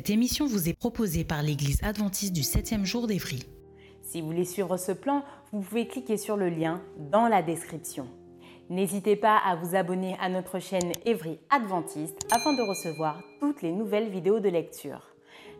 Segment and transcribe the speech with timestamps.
[0.00, 3.44] Cette émission vous est proposée par l'Église adventiste du 7e jour d'Évry.
[4.00, 5.22] Si vous voulez suivre ce plan,
[5.52, 6.80] vous pouvez cliquer sur le lien
[7.12, 8.06] dans la description.
[8.70, 13.72] N'hésitez pas à vous abonner à notre chaîne Évry Adventiste afin de recevoir toutes les
[13.72, 15.02] nouvelles vidéos de lecture.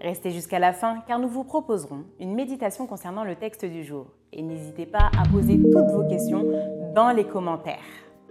[0.00, 4.06] Restez jusqu'à la fin car nous vous proposerons une méditation concernant le texte du jour.
[4.32, 6.46] Et n'hésitez pas à poser toutes vos questions
[6.94, 7.84] dans les commentaires.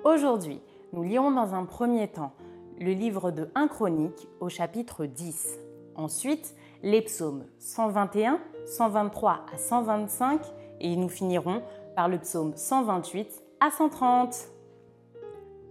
[0.04, 0.60] Aujourd'hui,
[0.92, 2.34] nous lirons dans un premier temps
[2.80, 5.69] le livre de 1 Chronique au chapitre 10.
[5.96, 10.42] Ensuite, les psaumes 121, 123 à 125
[10.80, 11.62] et nous finirons
[11.96, 14.50] par le psaume 128 à 130.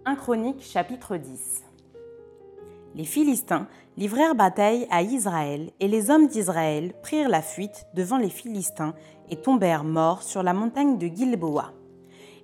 [0.05, 1.65] 1 Chronique chapitre 10.
[2.95, 8.31] Les Philistins livrèrent bataille à Israël et les hommes d'Israël prirent la fuite devant les
[8.31, 8.95] Philistins
[9.31, 11.73] et tombèrent morts sur la montagne de Gilboa.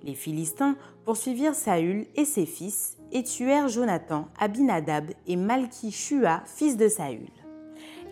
[0.03, 6.87] Les Philistins poursuivirent Saül et ses fils et tuèrent Jonathan, Abinadab et Malki-Shua, fils de
[6.87, 7.27] Saül.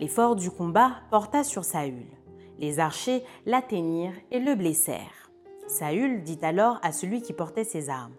[0.00, 2.06] L'effort du combat porta sur Saül.
[2.58, 5.30] Les archers l'atteignirent et le blessèrent.
[5.68, 8.14] Saül dit alors à celui qui portait ses armes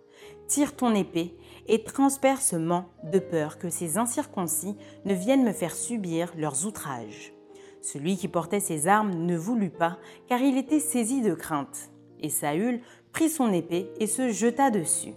[0.48, 6.32] Tire ton épée et transperce-moi de peur que ces incirconcis ne viennent me faire subir
[6.38, 7.34] leurs outrages.
[7.82, 11.92] Celui qui portait ses armes ne voulut pas, car il était saisi de crainte.
[12.22, 12.80] Et Saül
[13.12, 15.14] prit son épée et se jeta dessus.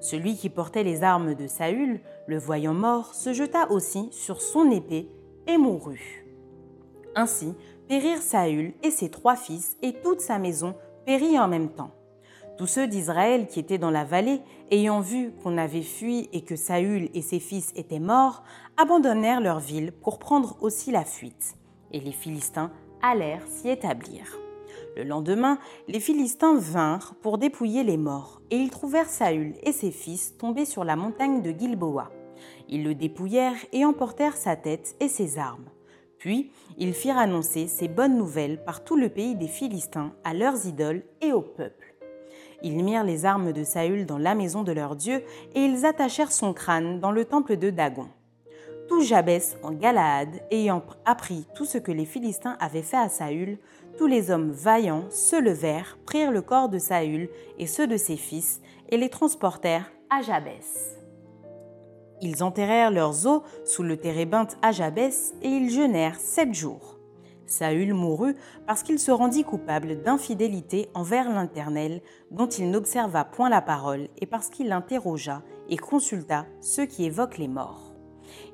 [0.00, 4.70] Celui qui portait les armes de Saül, le voyant mort, se jeta aussi sur son
[4.70, 5.10] épée
[5.58, 6.24] mourut.
[7.14, 7.54] Ainsi
[7.88, 10.74] périrent Saül et ses trois fils, et toute sa maison
[11.06, 11.90] périt en même temps.
[12.56, 14.40] Tous ceux d'Israël qui étaient dans la vallée,
[14.70, 18.42] ayant vu qu'on avait fui et que Saül et ses fils étaient morts,
[18.76, 21.56] abandonnèrent leur ville pour prendre aussi la fuite.
[21.90, 22.70] Et les Philistins
[23.02, 24.38] allèrent s'y établir.
[24.96, 29.90] Le lendemain, les Philistins vinrent pour dépouiller les morts, et ils trouvèrent Saül et ses
[29.90, 32.10] fils tombés sur la montagne de Gilboa.
[32.70, 35.68] Ils le dépouillèrent et emportèrent sa tête et ses armes.
[36.18, 40.66] Puis ils firent annoncer ces bonnes nouvelles par tout le pays des Philistins à leurs
[40.66, 41.94] idoles et au peuple.
[42.62, 46.30] Ils mirent les armes de Saül dans la maison de leur Dieu et ils attachèrent
[46.30, 48.06] son crâne dans le temple de Dagon.
[48.88, 53.58] Tout Jabès en Galaad ayant appris tout ce que les Philistins avaient fait à Saül,
[53.98, 58.16] tous les hommes vaillants se levèrent, prirent le corps de Saül et ceux de ses
[58.16, 58.60] fils
[58.90, 60.99] et les transportèrent à Jabès.
[62.22, 66.98] Ils enterrèrent leurs os sous le térébinthe à Jabès et ils jeûnèrent sept jours.
[67.46, 68.36] Saül mourut
[68.66, 72.00] parce qu'il se rendit coupable d'infidélité envers l'Internel,
[72.30, 77.38] dont il n'observa point la parole, et parce qu'il interrogea et consulta ceux qui évoquent
[77.38, 77.94] les morts.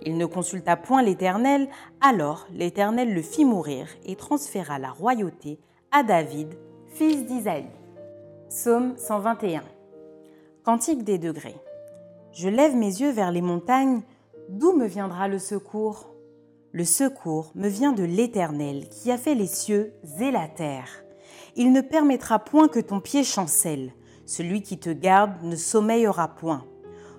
[0.02, 1.68] Il ne consulta point l'Éternel,
[2.00, 5.58] alors l'Éternel le fit mourir et transféra la royauté
[5.92, 6.54] à David,
[6.88, 7.66] fils d'Isaïe.
[8.48, 9.62] Psaume 121.
[10.64, 11.56] Cantique des degrés.
[12.38, 14.02] Je lève mes yeux vers les montagnes,
[14.50, 16.10] d'où me viendra le secours?
[16.70, 21.02] Le secours me vient de l'Éternel qui a fait les cieux et la terre.
[21.54, 23.90] Il ne permettra point que ton pied chancelle.
[24.26, 26.66] Celui qui te garde ne sommeillera point.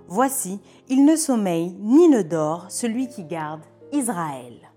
[0.07, 4.69] Voici, il ne sommeille ni ne dort celui qui garde Israël.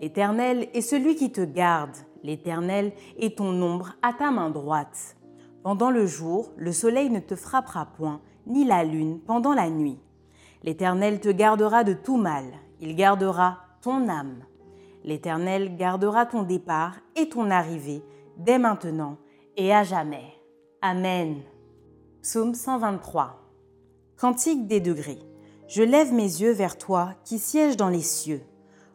[0.00, 1.96] L'Éternel est celui qui te garde.
[2.22, 5.18] L'Éternel est ton ombre à ta main droite.
[5.62, 9.98] Pendant le jour, le soleil ne te frappera point, ni la lune pendant la nuit.
[10.62, 12.44] L'Éternel te gardera de tout mal,
[12.80, 14.44] il gardera ton âme.
[15.04, 18.02] L'Éternel gardera ton départ et ton arrivée
[18.38, 19.18] dès maintenant
[19.56, 20.24] et à jamais.
[20.82, 21.36] Amen.
[22.22, 23.40] Psaume 123.
[24.18, 25.20] Cantique des degrés.
[25.68, 28.42] Je lève mes yeux vers toi qui sièges dans les cieux.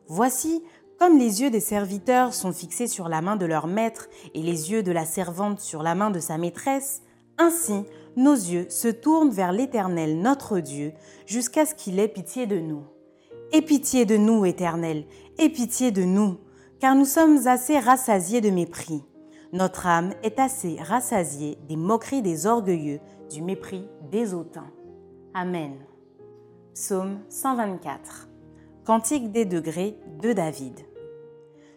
[0.08, 0.64] Voici,
[1.00, 4.72] comme les yeux des serviteurs sont fixés sur la main de leur maître et les
[4.72, 7.02] yeux de la servante sur la main de sa maîtresse,
[7.38, 7.86] ainsi
[8.16, 10.94] nos yeux se tournent vers l'Éternel notre Dieu
[11.26, 12.84] jusqu'à ce qu'il ait pitié de nous.
[13.54, 15.06] Aie pitié de nous, Éternel,
[15.38, 16.38] aie pitié de nous,
[16.80, 19.04] car nous sommes assez rassasiés de mépris.
[19.54, 24.72] Notre âme est assez rassasiée des moqueries des orgueilleux, du mépris des hautains.
[25.34, 25.74] Amen.
[26.74, 28.30] Psaume 124.
[28.86, 30.80] Cantique des degrés de David.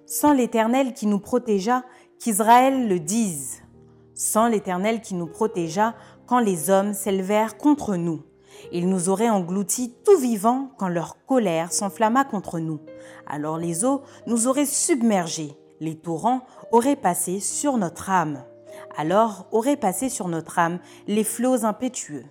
[0.06, 1.82] Sans l'Éternel qui nous protégea,
[2.20, 3.62] qu'Israël le dise.
[4.14, 5.94] Sans l'Éternel qui nous protégea,
[6.26, 8.22] quand les hommes s'élevèrent contre nous.
[8.72, 12.80] Ils nous auraient engloutis tout vivants quand leur colère s'enflamma contre nous.
[13.26, 18.42] Alors les eaux nous auraient submergés, les torrents auraient passé sur notre âme.
[18.96, 22.24] Alors auraient passé sur notre âme les flots impétueux.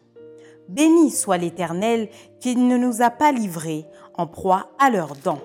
[0.69, 2.09] Béni soit l'Éternel
[2.39, 3.85] qui ne nous a pas livrés
[4.15, 5.41] en proie à leurs dents.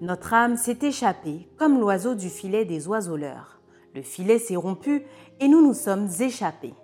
[0.00, 3.60] Notre âme s'est échappée comme l'oiseau du filet des oiseleurs.
[3.94, 5.04] Le filet s'est rompu
[5.40, 6.74] et nous nous sommes échappés.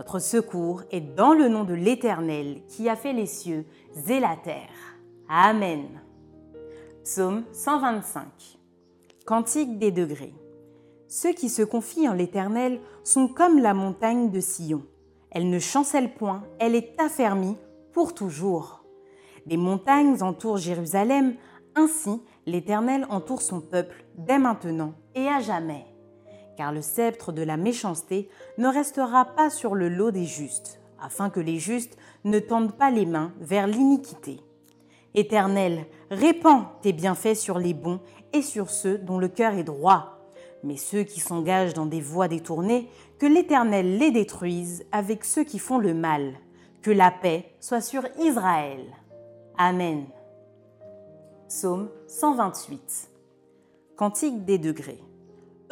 [0.00, 3.66] Notre secours est dans le nom de l'Éternel qui a fait les cieux
[4.08, 4.96] et la terre.
[5.28, 6.00] Amen.
[7.04, 8.24] Psaume 125.
[9.26, 10.32] Cantique des degrés.
[11.06, 14.86] Ceux qui se confient en l'Éternel sont comme la montagne de Sion.
[15.30, 17.58] Elle ne chancelle point, elle est affermie
[17.92, 18.86] pour toujours.
[19.44, 21.34] Des montagnes entourent Jérusalem,
[21.74, 25.89] ainsi l'Éternel entoure son peuple dès maintenant et à jamais
[26.60, 28.28] car le sceptre de la méchanceté
[28.58, 32.90] ne restera pas sur le lot des justes, afin que les justes ne tendent pas
[32.90, 34.40] les mains vers l'iniquité.
[35.14, 38.00] Éternel, répands tes bienfaits sur les bons
[38.34, 40.18] et sur ceux dont le cœur est droit.
[40.62, 45.58] Mais ceux qui s'engagent dans des voies détournées, que l'Éternel les détruise avec ceux qui
[45.58, 46.34] font le mal.
[46.82, 48.84] Que la paix soit sur Israël.
[49.56, 50.04] Amen.
[51.48, 53.10] Psaume 128.
[53.96, 55.02] Cantique des degrés.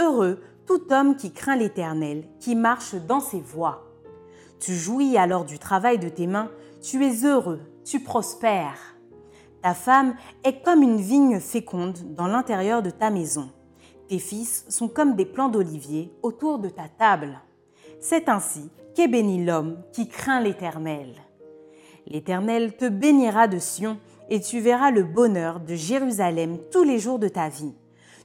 [0.01, 3.91] Heureux tout homme qui craint l'Éternel, qui marche dans ses voies.
[4.61, 6.51] Tu jouis alors du travail de tes mains,
[6.83, 8.95] tu es heureux, tu prospères.
[9.63, 13.49] Ta femme est comme une vigne féconde dans l'intérieur de ta maison.
[14.09, 17.41] Tes fils sont comme des plants d'olivier autour de ta table.
[17.99, 21.15] C'est ainsi qu'est béni l'homme qui craint l'Éternel.
[22.07, 23.99] L'Éternel te bénira de Sion
[24.29, 27.75] et tu verras le bonheur de Jérusalem tous les jours de ta vie.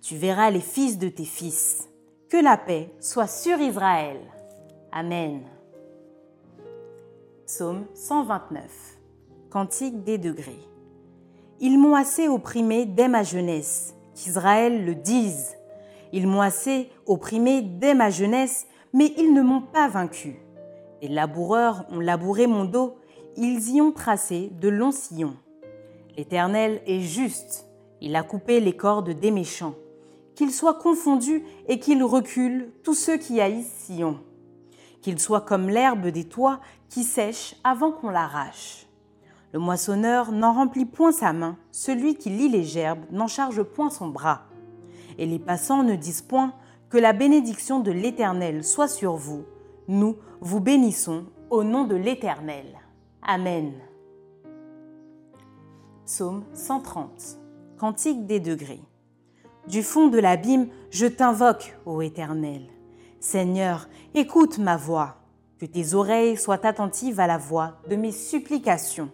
[0.02, 1.88] Tu verras les fils de tes fils.
[2.34, 4.18] Que la paix soit sur Israël.
[4.92, 5.42] Amen.
[7.46, 8.98] Psaume 129.
[9.52, 10.68] Cantique des degrés.
[11.60, 15.56] Ils m'ont assez opprimé dès ma jeunesse, qu'Israël le dise.
[16.12, 20.40] Ils m'ont assez opprimé dès ma jeunesse, mais ils ne m'ont pas vaincu.
[21.04, 22.96] Les laboureurs ont labouré mon dos,
[23.38, 25.38] ils y ont tracé de longs sillons.
[26.18, 27.68] L'Éternel est juste,
[28.02, 29.76] il a coupé les cordes des méchants
[30.36, 34.20] qu'il soit confondu et qu'il recule tous ceux qui haïssent Sion,
[35.02, 36.60] qu'il soit comme l'herbe des toits
[36.90, 38.88] qui sèche avant qu'on l'arrache.
[39.54, 43.92] Le moissonneur n'en remplit point sa main, celui qui lit les gerbes n'en charge point
[43.92, 44.42] son bras.
[45.20, 46.54] Et les passants ne disent point
[46.90, 49.46] que la bénédiction de l'Éternel soit sur vous.
[49.88, 52.66] Nous vous bénissons au nom de l'Éternel.
[53.22, 53.74] Amen.
[56.06, 57.38] Psaume 130.
[57.78, 58.82] Cantique des degrés.
[59.68, 62.64] Du fond de l'abîme, je t'invoque, ô Éternel.
[63.22, 65.16] Seigneur, écoute ma voix,
[65.58, 69.10] que tes oreilles soient attentives à la voix de mes supplications.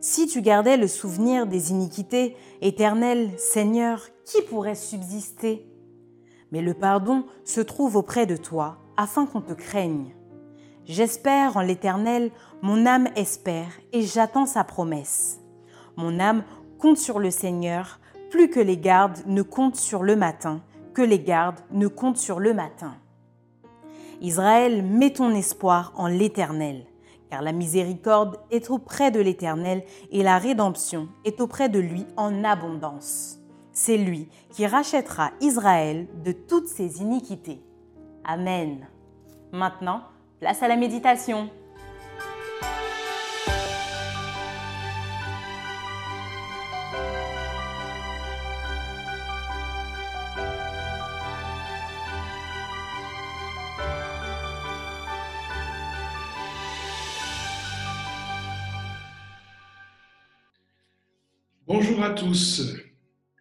[0.00, 5.66] Si tu gardais le souvenir des iniquités, Éternel, Seigneur, qui pourrait subsister?
[6.52, 10.14] Mais le pardon se trouve auprès de toi, afin qu'on te craigne.
[10.84, 12.30] J'espère en l'Éternel,
[12.62, 15.40] mon âme espère, et j'attends sa promesse.
[15.96, 16.44] Mon âme
[16.78, 17.98] compte sur le Seigneur,
[18.34, 20.60] plus que les gardes ne comptent sur le matin,
[20.92, 22.96] que les gardes ne comptent sur le matin.
[24.20, 26.84] Israël, mets ton espoir en l'Éternel,
[27.30, 32.42] car la miséricorde est auprès de l'Éternel et la rédemption est auprès de lui en
[32.42, 33.38] abondance.
[33.72, 37.60] C'est lui qui rachètera Israël de toutes ses iniquités.
[38.24, 38.88] Amen.
[39.52, 40.00] Maintenant,
[40.40, 41.50] place à la méditation.
[61.76, 62.76] Bonjour à tous.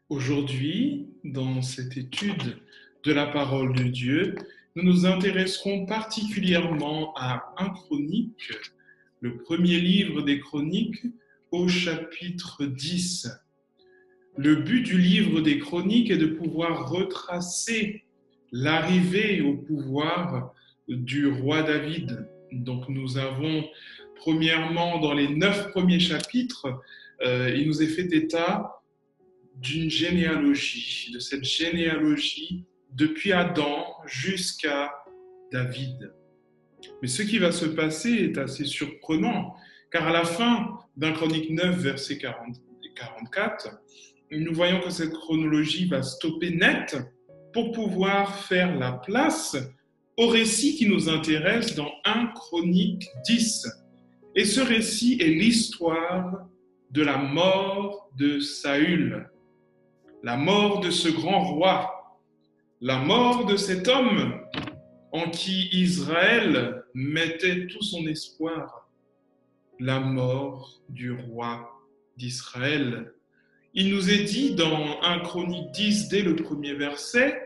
[0.09, 2.57] Aujourd'hui, dans cette étude
[3.03, 4.33] de la parole de Dieu,
[4.75, 8.51] nous nous intéresserons particulièrement à un chronique,
[9.21, 11.03] le premier livre des chroniques,
[11.51, 13.29] au chapitre 10.
[14.37, 18.03] Le but du livre des chroniques est de pouvoir retracer
[18.51, 20.55] l'arrivée au pouvoir
[20.87, 22.27] du roi David.
[22.51, 23.63] Donc nous avons
[24.15, 26.81] premièrement dans les neuf premiers chapitres
[27.22, 28.82] euh, il nous est fait état
[29.55, 34.91] d'une généalogie, de cette généalogie depuis Adam jusqu'à
[35.51, 36.13] David.
[37.01, 39.55] Mais ce qui va se passer est assez surprenant,
[39.91, 42.58] Car à la fin d'un Chronique 9, verset 40,
[42.96, 43.70] 44,
[44.32, 46.98] nous voyons que cette chronologie va stopper net
[47.53, 49.55] pour pouvoir faire la place
[50.17, 53.67] au récit qui nous intéresse dans 1 Chronique 10.
[54.36, 56.48] Et ce récit est l'histoire
[56.93, 59.27] de la mort de Saül,
[60.21, 62.19] la mort de ce grand roi,
[62.81, 64.39] la mort de cet homme
[65.12, 68.88] en qui Israël mettait tout son espoir,
[69.79, 71.67] la mort du roi
[72.15, 73.12] d'Israël.
[73.73, 77.41] Il nous est dit dans 1 Chronique 10 dès le premier verset,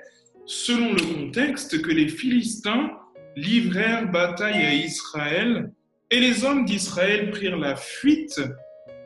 [0.46, 2.92] selon le contexte, que les Philistins
[3.38, 5.72] livrèrent bataille à Israël
[6.12, 8.42] et les hommes d'Israël prirent la fuite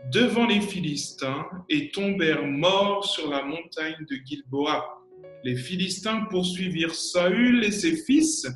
[0.10, 5.02] devant les Philistins et tombèrent morts sur la montagne de Gilboa.
[5.44, 8.48] Les Philistins poursuivirent Saül et ses fils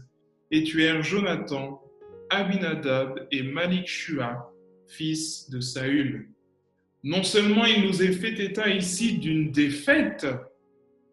[0.51, 1.81] et tuèrent Jonathan,
[2.29, 4.51] Abinadab et Malik Shua,
[4.87, 6.29] fils de Saül.
[7.03, 10.25] Non seulement il nous est fait état ici d'une défaite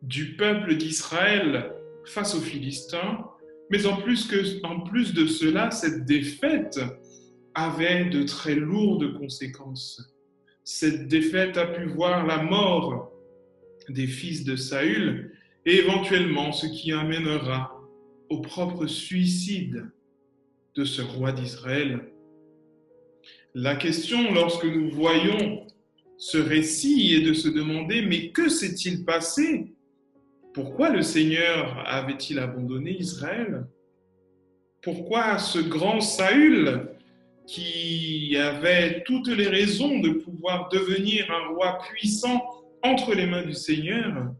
[0.00, 1.72] du peuple d'Israël
[2.06, 3.24] face aux Philistins,
[3.70, 6.80] mais en plus, que, en plus de cela, cette défaite
[7.54, 10.12] avait de très lourdes conséquences.
[10.64, 13.12] Cette défaite a pu voir la mort
[13.88, 15.32] des fils de Saül
[15.66, 17.80] et éventuellement ce qui amènera
[18.28, 19.90] au propre suicide
[20.74, 22.12] de ce roi d'Israël.
[23.54, 25.66] La question, lorsque nous voyons
[26.16, 29.74] ce récit, est de se demander, mais que s'est-il passé?
[30.54, 33.66] Pourquoi le Seigneur avait-il abandonné Israël?
[34.82, 36.91] Pourquoi ce grand Saül
[37.52, 42.42] qui avait toutes les raisons de pouvoir devenir un roi puissant
[42.82, 44.32] entre les mains du Seigneur,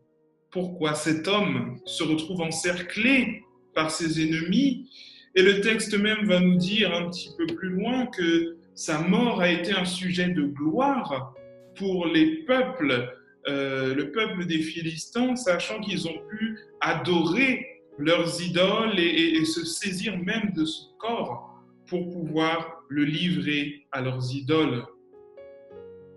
[0.50, 3.42] pourquoi cet homme se retrouve encerclé
[3.74, 4.88] par ses ennemis?
[5.34, 9.42] Et le texte même va nous dire un petit peu plus loin que sa mort
[9.42, 11.34] a été un sujet de gloire
[11.76, 13.14] pour les peuples,
[13.46, 17.66] euh, le peuple des Philistins, sachant qu'ils ont pu adorer
[17.98, 21.52] leurs idoles et, et se saisir même de son corps
[21.92, 24.86] pour pouvoir le livrer à leurs idoles.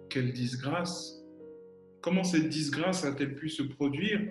[0.10, 1.22] Quelle disgrâce
[2.00, 4.22] Comment cette disgrâce a-t-elle pu se produire?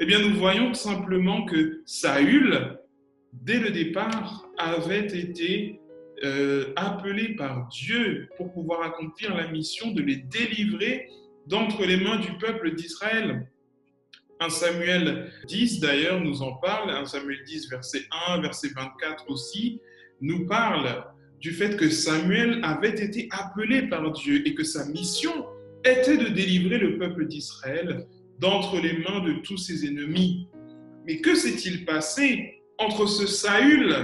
[0.00, 2.78] Eh bien, nous voyons simplement que Saül,
[3.32, 5.80] dès le départ, avait été
[6.24, 11.08] euh, appelé par Dieu pour pouvoir accomplir la mission de les délivrer
[11.46, 13.50] d'entre les mains du peuple d'Israël.
[14.40, 19.80] Un Samuel 10 d'ailleurs nous en parle, un Samuel 10 verset 1, verset 24 aussi,
[20.22, 21.04] nous parle
[21.40, 25.32] du fait que Samuel avait été appelé par Dieu et que sa mission
[25.84, 28.06] était de délivrer le peuple d'Israël
[28.38, 30.48] d'entre les mains de tous ses ennemis.
[31.04, 33.94] Mais que s'est-il passé entre ce Saül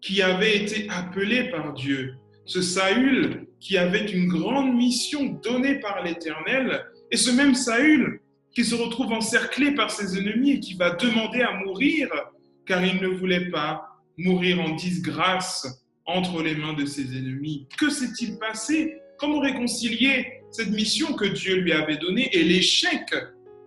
[0.00, 2.14] qui avait été appelé par Dieu,
[2.46, 8.20] ce Saül qui avait une grande mission donnée par l'Éternel, et ce même Saül
[8.54, 12.08] qui se retrouve encerclé par ses ennemis et qui va demander à mourir
[12.66, 17.66] car il ne voulait pas mourir en disgrâce entre les mains de ses ennemis.
[17.78, 18.98] Que s'est-il passé?
[19.18, 23.14] Comment réconcilier cette mission que Dieu lui avait donnée et l'échec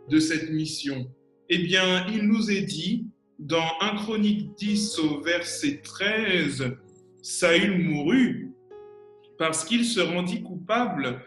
[0.09, 1.09] de cette mission?
[1.49, 3.05] Eh bien, il nous est dit
[3.39, 6.75] dans 1 Chronique 10 au verset 13,
[7.21, 8.51] Saül mourut
[9.37, 11.21] parce qu'il se rendit coupable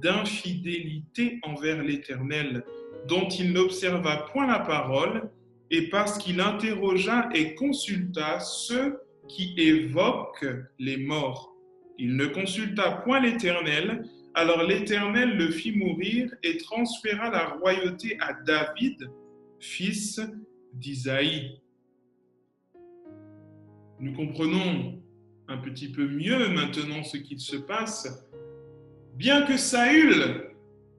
[0.00, 2.64] d'infidélité envers l'Éternel,
[3.08, 5.30] dont il n'observa point la parole,
[5.72, 10.46] et parce qu'il interrogea et consulta ceux qui évoquent
[10.78, 11.56] les morts.
[11.98, 18.34] Il ne consulta point l'Éternel, alors l'Éternel le fit mourir et transféra la royauté à
[18.34, 19.10] David,
[19.60, 20.20] fils
[20.74, 21.58] d'Isaïe.
[23.98, 25.00] Nous comprenons
[25.48, 28.28] un petit peu mieux maintenant ce qu'il se passe.
[29.14, 30.50] Bien que Saül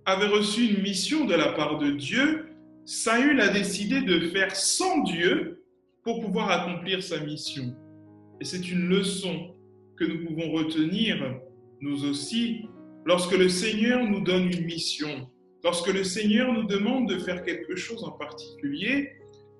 [0.05, 2.52] avait reçu une mission de la part de Dieu,
[2.85, 5.63] Saül a décidé de faire sans Dieu
[6.03, 7.73] pour pouvoir accomplir sa mission.
[8.41, 9.55] Et c'est une leçon
[9.97, 11.39] que nous pouvons retenir,
[11.79, 12.65] nous aussi,
[13.05, 15.29] lorsque le Seigneur nous donne une mission,
[15.63, 19.11] lorsque le Seigneur nous demande de faire quelque chose en particulier,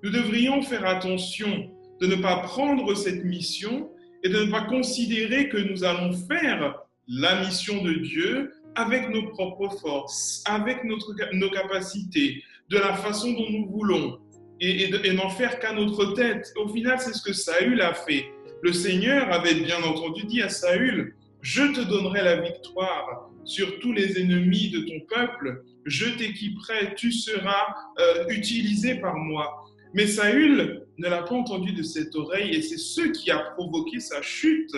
[0.02, 3.90] nous devrions faire attention de ne pas prendre cette mission
[4.22, 6.74] et de ne pas considérer que nous allons faire
[7.08, 13.32] la mission de Dieu avec nos propres forces, avec notre, nos capacités, de la façon
[13.32, 14.18] dont nous voulons,
[14.60, 16.52] et, n'en faire qu'à notre tête.
[16.56, 18.26] Au final, c'est ce que Saül a fait.
[18.62, 23.92] Le Seigneur avait bien entendu dit à Saül, je te donnerai la victoire sur tous
[23.92, 27.66] les ennemis de ton peuple, je t'équiperai, tu seras
[28.00, 29.66] euh, utilisé par moi.
[29.92, 34.00] Mais Saül ne l'a pas entendu de cette oreille et c'est ce qui a provoqué
[34.00, 34.74] sa chute.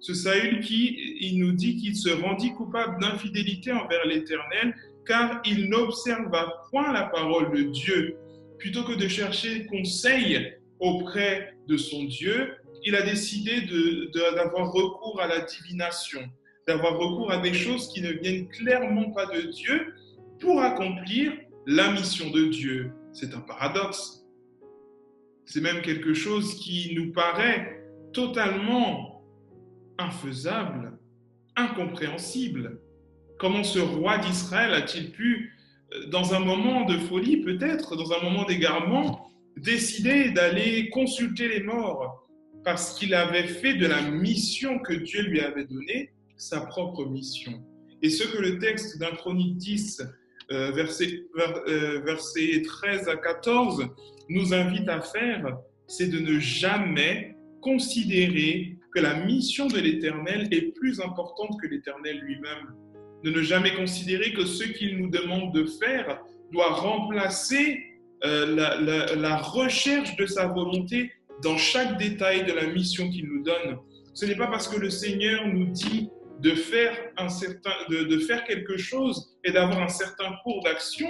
[0.00, 4.74] Ce Saül qui, il nous dit qu'il se rendit coupable d'infidélité envers l'Éternel,
[5.08, 8.16] car il n'observa point la parole de Dieu.
[8.58, 13.62] Plutôt que de chercher conseil auprès de son Dieu, il a décidé
[14.14, 16.20] d'avoir recours à la divination,
[16.66, 19.94] d'avoir recours à des choses qui ne viennent clairement pas de Dieu
[20.38, 21.32] pour accomplir
[21.66, 22.92] la mission de Dieu.
[23.12, 24.24] C'est un paradoxe.
[25.46, 29.24] C'est même quelque chose qui nous paraît totalement
[29.98, 30.98] infaisable,
[31.56, 32.80] incompréhensible.
[33.38, 35.54] Comment ce roi d'Israël a-t-il pu,
[35.94, 41.62] euh, dans un moment de folie peut-être, dans un moment d'égarement, décider d'aller consulter les
[41.62, 42.26] morts
[42.64, 47.64] parce qu'il avait fait de la mission que Dieu lui avait donnée sa propre mission?
[48.02, 50.02] Et ce que le texte d'un Chronique 10,
[50.50, 51.24] euh, verset,
[51.68, 53.86] euh, verset 13 à 14,
[54.28, 60.74] nous invite à faire, c'est de ne jamais considérer que la mission de l'Éternel est
[60.74, 62.74] plus importante que l'Éternel lui-même.
[63.24, 66.22] De ne jamais considérer que ce qu'il nous demande de faire
[66.52, 67.84] doit remplacer
[68.24, 73.78] euh, la, recherche de sa volonté dans chaque détail de la mission qu'il nous donne.
[74.14, 76.08] Ce n'est pas parce que le Seigneur nous dit
[76.40, 81.08] de faire, un certain, de faire quelque chose et d'avoir un certain cours d'action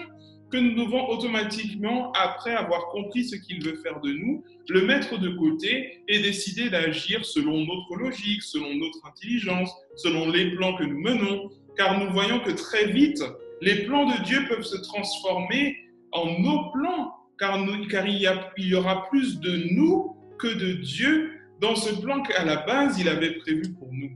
[0.51, 5.19] que nous devons automatiquement, après avoir compris ce qu'il veut faire de nous, le mettre
[5.19, 10.85] de côté et décider d'agir selon notre logique, selon notre intelligence, selon les plans que
[10.85, 13.23] nous menons, car nous voyons que très vite,
[13.63, 15.77] les plans de Dieu peuvent se transformer
[16.11, 21.31] en nos plans, car, il, y aura plus de nous que de Dieu
[21.61, 24.11] dans ce plan qu'à la base il avait prévu pour nous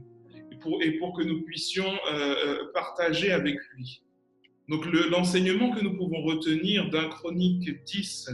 [0.51, 4.01] et pour, et pour que nous puissions euh, euh, partager avec lui.
[4.69, 8.29] Donc l'enseignement que nous pouvons retenir d'un Chronique 10,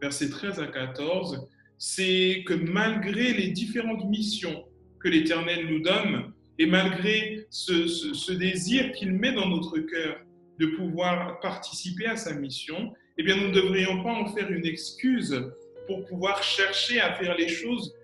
[0.00, 1.46] versets 13 à 14,
[1.78, 4.64] c'est que malgré les différentes missions
[5.00, 10.20] que l'Éternel nous donne, et malgré ce, désir qu'il met dans notre cœur
[10.58, 14.64] de pouvoir participer à sa mission, eh bien, nous ne devrions pas en faire une
[14.64, 15.44] excuse
[15.86, 17.94] pour pouvoir chercher à faire les choses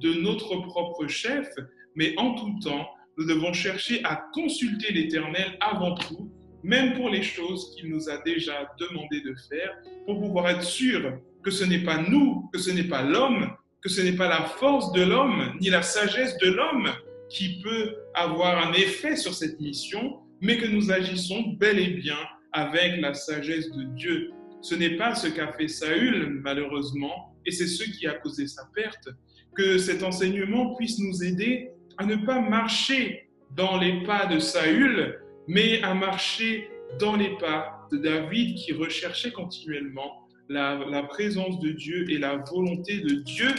[0.00, 1.48] de notre propre chef,
[1.94, 2.88] mais en tout temps,
[3.18, 6.30] nous devons chercher à consulter l'Éternel avant tout,
[6.62, 11.18] même pour les choses qu'il nous a déjà demandé de faire, pour pouvoir être sûr
[11.42, 14.44] que ce n'est pas nous, que ce n'est pas l'homme, que ce n'est pas la
[14.44, 16.90] force de l'homme, ni la sagesse de l'homme
[17.28, 22.18] qui peut avoir un effet sur cette mission, mais que nous agissons bel et bien
[22.52, 24.30] avec la sagesse de Dieu.
[24.62, 28.64] Ce n'est pas ce qu'a fait Saül, malheureusement, et c'est ce qui a causé sa
[28.74, 29.08] perte.
[29.54, 35.20] Que cet enseignement puisse nous aider à ne pas marcher dans les pas de Saül,
[35.46, 41.70] mais à marcher dans les pas de David qui recherchait continuellement la, la présence de
[41.70, 43.50] Dieu et la volonté de Dieu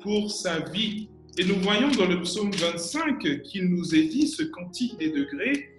[0.00, 1.08] pour sa vie.
[1.38, 5.70] Et nous voyons dans le psaume 25 qu'il nous est dit, ce cantique des degrés,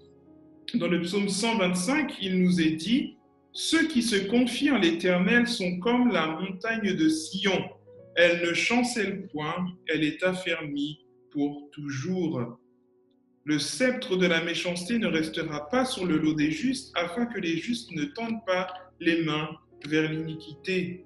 [0.74, 3.18] dans le psaume 125, il nous est dit,
[3.52, 7.70] ceux qui se confient en l'Éternel sont comme la montagne de Sion.
[8.16, 12.58] Elle ne chancelle point, elle est affermie pour toujours.
[13.46, 17.40] Le sceptre de la méchanceté ne restera pas sur le lot des justes, afin que
[17.40, 19.50] les justes ne tendent pas les mains
[19.86, 21.06] vers l'iniquité.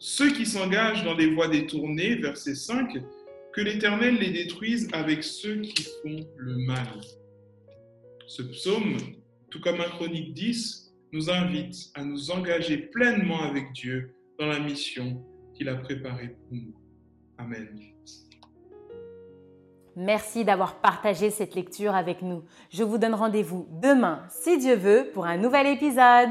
[0.00, 2.90] Ceux qui s'engagent dans des voies détournées, verset 5,
[3.54, 6.88] que l'Éternel les détruise avec ceux qui font le mal.
[8.26, 8.96] Ce psaume,
[9.48, 14.58] tout comme un chronique 10, nous invite à nous engager pleinement avec Dieu dans la
[14.58, 16.74] mission qu'il a préparée pour nous.
[17.38, 17.68] Amen.
[19.96, 22.42] Merci d'avoir partagé cette lecture avec nous.
[22.70, 26.30] Je vous donne rendez-vous demain, si Dieu veut, pour un nouvel épisode.